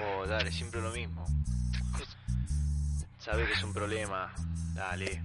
[0.00, 1.24] Oh, dale, siempre lo mismo.
[3.18, 4.32] Sabes que es un problema.
[4.74, 5.22] Dale.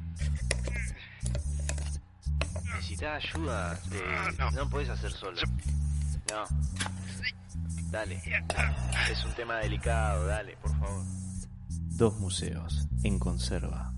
[2.66, 3.80] Necesitas ayuda.
[3.92, 5.42] Eh, no puedes hacer solo.
[6.30, 6.44] No.
[7.90, 8.22] Dale.
[9.12, 11.04] Es un tema delicado, dale, por favor.
[11.98, 13.94] Dos museos en conserva.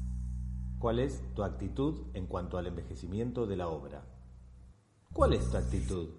[0.79, 4.03] ¿Cuál es tu actitud en cuanto al envejecimiento de la obra?
[5.13, 6.09] ¿Cuál es tu actitud?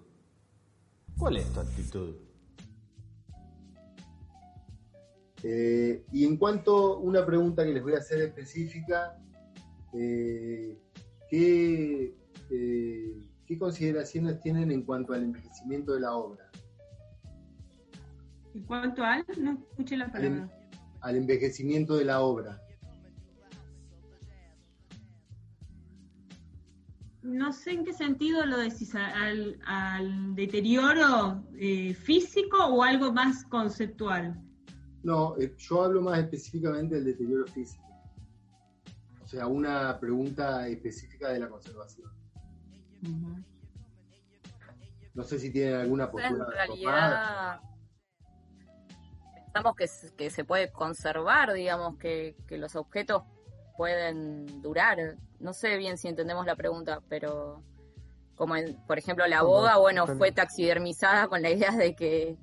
[1.17, 2.15] ¿Cuál es tu actitud?
[5.43, 9.17] Eh, y en cuanto a una pregunta que les voy a hacer específica,
[9.93, 10.77] eh,
[11.29, 12.15] ¿qué,
[12.49, 16.49] eh, ¿qué consideraciones tienen en cuanto al envejecimiento de la obra?
[18.55, 19.25] ¿En cuanto al?
[19.37, 20.49] No escuché la Al, palabra.
[21.01, 22.59] al envejecimiento de la obra.
[27.21, 33.45] No sé en qué sentido lo decís, al, al deterioro eh, físico o algo más
[33.45, 34.41] conceptual.
[35.03, 37.83] No, eh, yo hablo más específicamente del deterioro físico.
[39.23, 42.09] O sea, una pregunta específica de la conservación.
[45.13, 46.65] No sé si tienen alguna en postura tomada.
[46.65, 47.61] realidad
[49.45, 53.23] pensamos que, se- que se puede conservar, digamos, que, que los objetos
[53.77, 55.17] pueden durar.
[55.39, 57.61] No sé bien si entendemos la pregunta, pero
[58.35, 62.35] como en, por ejemplo la no, bueno, fue taxidermizada con la idea de que,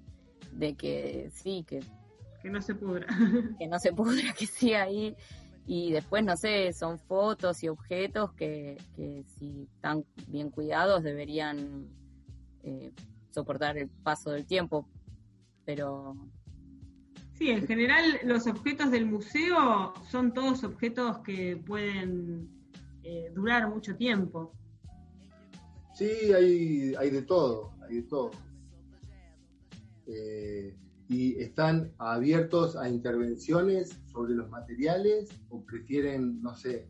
[0.52, 1.80] de que sí, que,
[2.42, 3.06] Que no se pudra.
[3.58, 5.14] que no se pudra, que siga ahí.
[5.66, 11.86] Y después, no sé, son fotos y objetos que, que si están bien cuidados deberían
[12.62, 12.92] eh,
[13.30, 14.88] soportar el paso del tiempo.
[15.64, 16.16] Pero
[17.40, 22.50] Sí, en general los objetos del museo son todos objetos que pueden
[23.02, 24.52] eh, durar mucho tiempo.
[25.94, 28.30] Sí, hay, hay de todo, hay de todo.
[30.06, 30.76] Eh,
[31.10, 36.86] ¿Y están abiertos a intervenciones sobre los materiales o prefieren, no sé,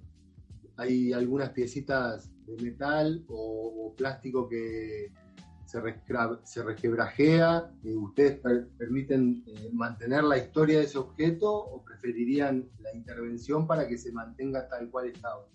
[0.77, 5.11] hay algunas piecitas de metal o, plástico que
[5.65, 7.73] se, rescra- se resquebrajea?
[7.83, 13.67] y ¿Ustedes per- permiten eh, mantener la historia de ese objeto o preferirían la intervención
[13.67, 15.47] para que se mantenga tal cual estaba?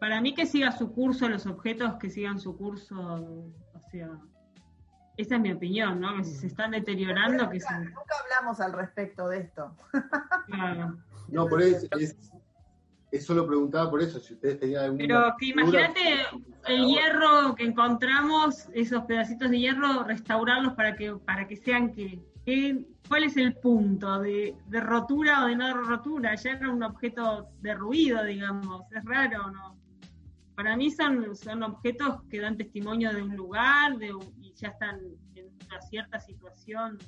[0.00, 4.18] Para mí que siga su curso, los objetos que sigan su curso, o sea,
[5.16, 6.16] esa es mi opinión, ¿no?
[6.16, 7.72] Que si se están deteriorando, que se...
[7.72, 9.76] Nunca, nunca hablamos al respecto de esto.
[10.46, 10.98] Claro.
[11.28, 12.16] No, por eso, es,
[13.10, 14.98] eso lo preguntaba por eso, si ustedes tenían alguna...
[14.98, 16.00] Pero que imagínate
[16.66, 22.20] el hierro que encontramos, esos pedacitos de hierro, restaurarlos para que para que sean que,
[22.44, 26.34] que- ¿cuál es el punto de, de rotura o de no rotura?
[26.34, 29.76] Ya era un objeto derruido, digamos, es raro, ¿no?
[30.54, 34.12] Para mí son, son objetos que dan testimonio de un lugar de
[34.56, 35.00] ya están
[35.34, 36.98] en una cierta situación.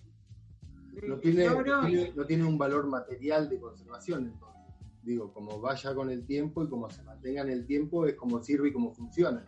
[0.93, 4.63] de no tiene, no tiene- no tiene un valor material de conservación, entonces.
[5.03, 8.43] Digo, como vaya con el tiempo y como se mantenga en el tiempo, es como
[8.43, 9.45] sirve y como funciona.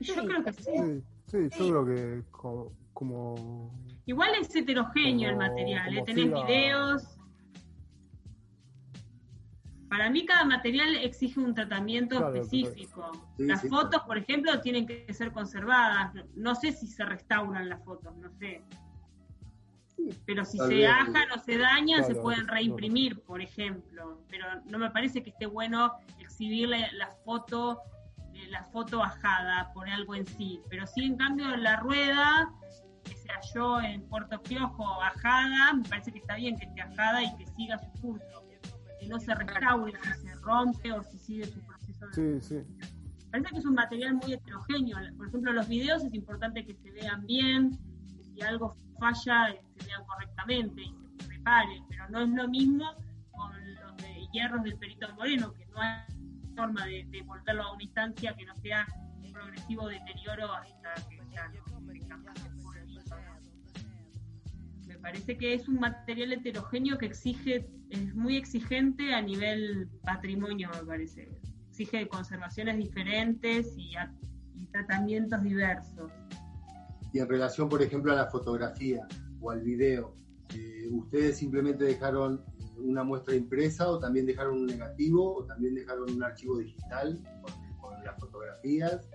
[0.00, 0.62] Yo creo que sí.
[1.26, 3.70] Sí, sí, yo creo que co- como,
[4.06, 5.94] Igual es heterogéneo el Como- material, ¿eh?
[5.96, 7.15] como tenés videos.
[9.88, 13.12] Para mí cada material exige un tratamiento Claro, específico.
[13.36, 16.12] Sí, las sí, fotos, por ejemplo, tienen que ser conservadas.
[16.34, 18.62] No, sé si se restauran las fotos, no sé.
[20.26, 20.88] Pero si Tal se vez.
[20.90, 22.52] ajan o se dañan, se pueden no.
[22.52, 24.20] reimprimir, por ejemplo.
[24.28, 27.80] Pero no me parece que esté bueno exhibir la, la foto
[28.36, 30.60] eh, la foto ajada por algo en sí.
[30.68, 32.52] Pero sí, en cambio, la rueda
[33.04, 37.22] que se halló en Puerto Piojo ajada, me parece que está bien que esté ajada
[37.22, 38.45] y que siga su curso.
[39.06, 42.86] Que no se restaure, si se rompe o si sigue su proceso de sí, sí.
[43.30, 44.96] parece que es un material muy heterogéneo.
[45.16, 47.78] Por ejemplo, los videos es importante que se vean bien,
[48.16, 52.48] que si algo falla, eh, se vean correctamente y se repare, pero no es lo
[52.48, 52.84] mismo
[53.30, 56.00] con los de hierros del Perito Moreno, que no hay
[56.56, 58.86] forma de, de volverlo a una instancia que no sea
[59.22, 61.48] un progresivo deterioro hasta que ya
[65.06, 70.84] parece que es un material heterogéneo que exige, es muy exigente a nivel patrimonio, me
[70.84, 71.28] parece
[71.70, 74.12] exige conservaciones diferentes y, a-
[74.60, 76.10] y tratamientos diversos.
[77.12, 79.06] Y en relación, por ejemplo, a la fotografía
[79.40, 80.16] o al video,
[80.56, 82.44] eh, ¿ustedes simplemente dejaron
[82.76, 87.78] una muestra impresa o también dejaron un negativo o también dejaron un archivo digital con,
[87.80, 89.08] con las fotografías?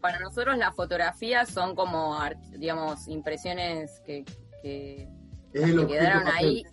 [0.00, 2.16] para nosotros las fotografías son como,
[2.56, 4.24] digamos, impresiones que,
[4.62, 5.08] que
[5.52, 6.46] Es las el que objeto quedaron papel.
[6.46, 6.64] ahí.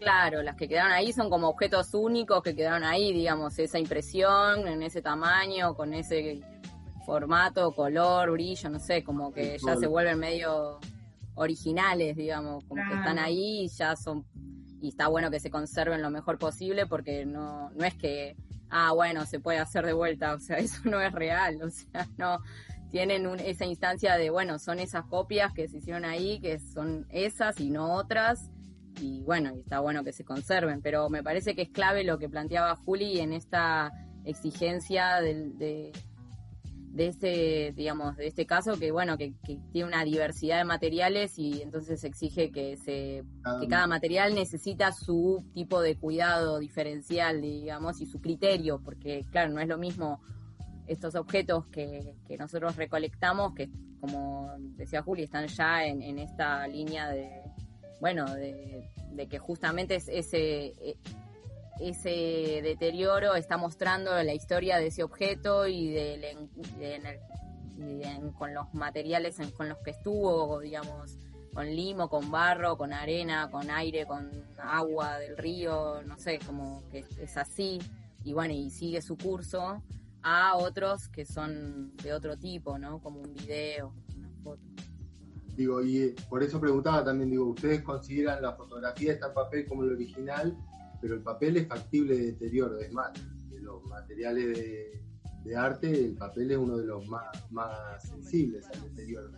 [0.00, 4.68] Claro, las que quedaron ahí son como objetos únicos que quedaron ahí, digamos, esa impresión
[4.68, 6.40] en ese tamaño, con ese
[7.04, 10.78] formato, color, brillo, no sé, como que El ya se vuelven medio
[11.34, 14.24] originales, digamos, como que están ahí y ya son
[14.80, 18.36] y está bueno que se conserven lo mejor posible porque no no es que
[18.70, 22.06] ah, bueno, se puede hacer de vuelta, o sea, eso no es real, o sea,
[22.16, 22.38] no
[22.90, 27.06] tienen un- esa instancia de, bueno, son esas copias que se hicieron ahí, que son
[27.10, 28.50] esas y no otras,
[29.00, 32.18] y bueno, y está bueno que se conserven, pero me parece que es clave lo
[32.18, 33.92] que planteaba Juli en esta
[34.24, 35.92] exigencia del, de,
[36.90, 41.38] de este, digamos, de este caso, que bueno, que, que tiene una diversidad de materiales
[41.38, 43.22] y entonces exige que se
[43.60, 49.52] que cada material necesita su tipo de cuidado diferencial, digamos, y su criterio, porque claro,
[49.52, 50.20] no es lo mismo
[50.88, 53.70] estos objetos que, que nosotros recolectamos, que
[54.00, 57.42] como decía Juli, están ya en, en esta línea de,
[58.00, 60.96] bueno, de, de que justamente es ese, e-
[61.80, 66.36] ese deterioro está mostrando la historia de ese objeto y, de
[68.36, 71.16] con los materiales con los que estuvo, digamos,
[71.54, 76.82] con limo, con barro, con arena, con aire, con agua del río, no sé, como
[76.90, 77.78] que es así,
[78.24, 79.82] y bueno, y sigue su curso
[80.22, 83.00] a otros que son de otro tipo, ¿no?
[83.00, 84.62] Como un video, una foto.
[85.56, 89.66] Digo, y eh, por eso preguntaba también, digo, ustedes consideran la fotografía esta en papel
[89.66, 90.56] como el original,
[91.00, 93.12] pero el papel es factible de deterioro, es más,
[93.50, 95.02] de los materiales de,
[95.44, 99.30] de arte, el papel es uno de los más, más sensibles al deterioro.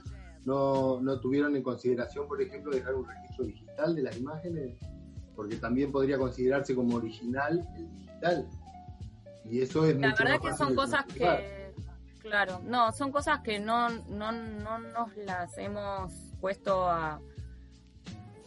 [0.44, 4.78] No, no tuvieron en consideración, por ejemplo, dejar un registro digital de las imágenes,
[5.36, 8.48] porque también podría considerarse como original el digital.
[9.44, 11.72] Y eso es La verdad que son cosas que,
[12.20, 17.20] claro, no, son cosas que no, no, no nos las hemos puesto a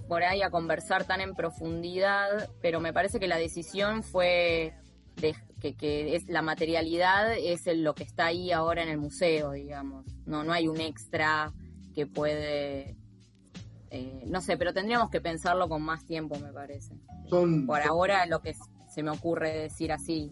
[0.08, 4.74] por ahí a conversar tan en profundidad, pero me parece que la decisión fue
[5.16, 8.98] de, que, que es la materialidad es el- lo que está ahí ahora en el
[8.98, 10.06] museo, digamos.
[10.26, 11.54] No, no hay un extra
[11.96, 12.98] que puede,
[13.92, 16.96] eh, no sé, pero tendríamos que pensarlo con más tiempo, me parece.
[17.30, 18.56] Son, Por ahora lo que
[18.94, 20.32] se me ocurre decir así.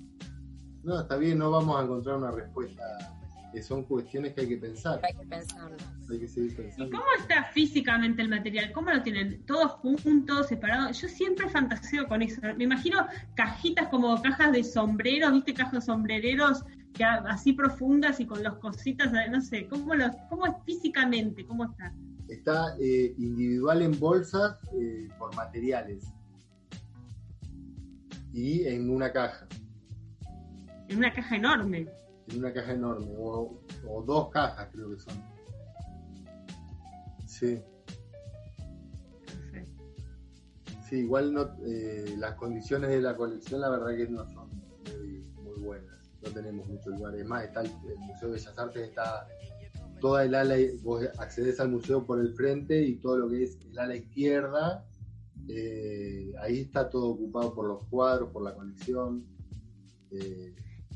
[0.83, 2.83] No, está bien, no vamos a encontrar una respuesta.
[3.53, 5.75] Que son cuestiones que hay que pensar, Hay que pensarlo.
[6.09, 6.89] hay que seguir ¿Y pensando.
[6.97, 8.71] cómo está físicamente el material?
[8.71, 9.45] ¿Cómo lo tienen?
[9.45, 11.01] ¿Todos juntos, separados?
[11.01, 12.39] Yo siempre fantaseo con eso.
[12.57, 13.05] Me imagino
[13.35, 15.53] cajitas como cajas de sombreros, ¿viste?
[15.53, 16.63] Cajas sombrereros
[16.93, 19.67] que así profundas y con los cositas, no sé.
[19.67, 21.45] ¿Cómo, los, cómo es físicamente?
[21.45, 21.93] ¿Cómo está?
[22.29, 26.05] Está eh, individual en bolsas eh, por materiales
[28.33, 29.45] y en una caja,
[30.91, 31.87] En una caja enorme.
[32.27, 35.13] en una caja enorme, o, o dos cajas creo que son.
[37.25, 37.59] Sí,
[39.25, 39.83] Perfecto.
[40.89, 45.21] sí, igual no, eh, las condiciones de la colección la verdad que no son muy,
[45.43, 47.21] muy buenas, no tenemos muchos lugares.
[47.21, 49.27] Es más, está el, el Museo de Bellas Artes está
[49.99, 53.57] toda el ala, vos accedes al museo por el frente y todo lo que es
[53.71, 54.85] el ala izquierda,
[55.47, 59.25] eh, ahí está todo ocupado por los cuadros, por la colección.
[60.11, 60.53] eh,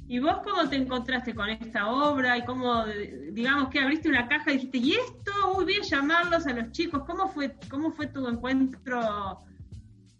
[0.07, 2.38] ¿Y vos cómo te encontraste con esta obra?
[2.38, 2.86] Y cómo,
[3.31, 5.31] digamos, que abriste una caja y dijiste, ¿y esto?
[5.57, 7.04] Uy, voy a llamarlos a los chicos.
[7.07, 9.40] ¿Cómo fue, cómo fue tu encuentro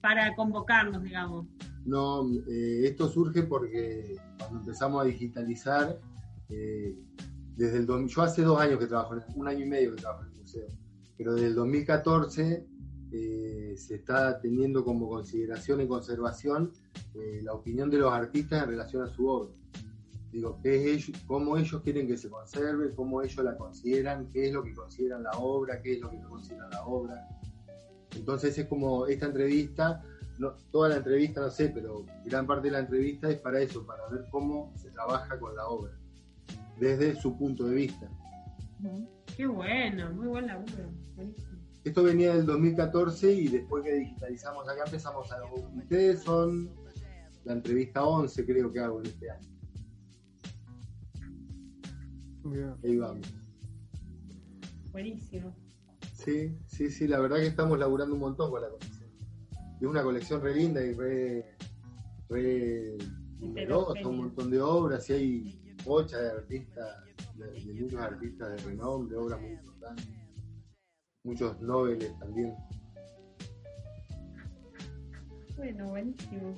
[0.02, 1.46] para convocarlos, digamos?
[1.86, 6.00] no, eh, esto surge porque cuando empezamos a digitalizar,
[6.50, 6.98] eh,
[7.56, 10.32] desde el yo hace dos años que trabajo, un año y medio que trabajo en
[10.32, 10.68] el museo,
[11.15, 12.65] pero desde el 2014
[13.12, 16.72] eh, se está teniendo como consideración y conservación
[17.13, 19.54] eh, la opinión de los artistas en relación a su obra.
[20.36, 24.54] Digo, ¿qué es cómo ellos quieren que se conserve, cómo ellos la consideran, qué es
[24.54, 27.25] lo que consideran la obra, qué es lo que no consideran la obra.
[28.13, 30.04] Entonces es como esta entrevista,
[30.38, 33.86] no, toda la entrevista no sé, pero gran parte de la entrevista es para eso,
[33.86, 35.94] para ver cómo se trabaja con la obra,
[36.82, 38.10] desde su punto de vista.
[39.38, 40.92] Qué bueno, muy buen laburo.
[41.86, 45.38] Esto venía del 2014 y después que digitalizamos acá empezamos a...
[45.77, 46.70] Ustedes son
[47.46, 49.55] la entrevista 11 creo que hago en este año.
[52.46, 52.75] Bien.
[52.84, 53.34] Ahí vamos.
[54.92, 55.54] Buenísimo.
[56.14, 59.10] Sí, sí, sí, la verdad que estamos laburando un montón con la colección.
[59.82, 61.58] Es una colección re linda y re,
[62.30, 62.98] re
[63.40, 67.04] numerosa, un montón de obras y hay bocha de artistas,
[67.36, 70.08] de, de muchos artistas de renombre, obras muy importantes.
[71.24, 72.56] Muchos noveles también.
[75.58, 76.56] Bueno, buenísimo.